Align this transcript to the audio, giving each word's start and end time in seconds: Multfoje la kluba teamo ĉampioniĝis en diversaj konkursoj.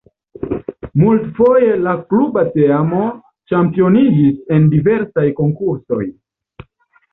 Multfoje 1.01 1.67
la 1.87 1.93
kluba 2.13 2.45
teamo 2.55 3.03
ĉampioniĝis 3.53 4.43
en 4.57 4.67
diversaj 4.75 5.29
konkursoj. 5.45 6.03